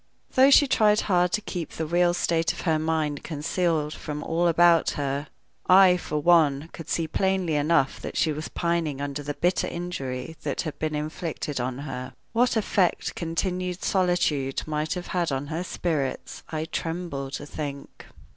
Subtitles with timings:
[0.33, 4.47] Though she tried hard to keep the real state of her mind concealed from all
[4.47, 5.27] about her,
[5.69, 10.37] I, for one, could see plainly enough that she was pining under the bitter injury
[10.41, 12.15] that had been inflicted on her.
[12.33, 18.07] What effect continued solitude might have had on her spirits I tremble to think.